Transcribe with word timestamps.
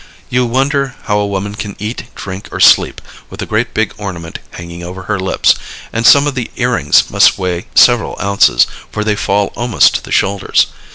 You 0.31 0.47
wonder 0.47 0.95
how 1.03 1.19
a 1.19 1.27
woman 1.27 1.53
can 1.53 1.75
eat, 1.77 2.05
drink 2.15 2.49
or 2.51 2.59
sleep 2.59 3.01
with 3.29 3.39
a 3.43 3.45
great 3.45 3.71
big 3.75 3.93
ornament 3.99 4.39
hanging 4.49 4.81
over 4.81 5.03
her 5.03 5.19
lips, 5.19 5.53
and 5.93 6.07
some 6.07 6.25
of 6.25 6.33
the 6.33 6.49
earrings 6.55 7.11
must 7.11 7.37
weigh 7.37 7.67
several 7.75 8.17
ounces, 8.19 8.65
for 8.91 9.03
they 9.03 9.15
fall 9.15 9.53
almost 9.55 9.93
to 9.93 10.01
the 10.03 10.11
shoulders. 10.11 10.65